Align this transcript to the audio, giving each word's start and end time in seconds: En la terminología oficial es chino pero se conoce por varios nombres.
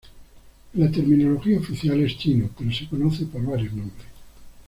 En 0.73 0.83
la 0.83 0.89
terminología 0.89 1.59
oficial 1.59 2.01
es 2.01 2.17
chino 2.17 2.49
pero 2.57 2.71
se 2.73 2.87
conoce 2.89 3.27
por 3.27 3.43
varios 3.45 3.71
nombres. 3.71 4.07